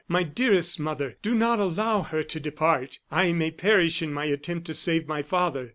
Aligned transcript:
my 0.07 0.23
dearest 0.23 0.79
mother, 0.79 1.15
do 1.21 1.35
not 1.35 1.59
allow 1.59 2.01
her 2.01 2.23
to 2.23 2.39
depart. 2.39 2.97
I 3.11 3.33
may 3.33 3.51
perish 3.51 4.01
in 4.01 4.11
my 4.11 4.25
attempt 4.25 4.65
to 4.65 4.73
save 4.73 5.07
my 5.07 5.21
father. 5.21 5.69